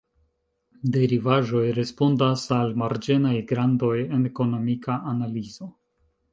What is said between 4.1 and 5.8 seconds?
en ekonomika analizo.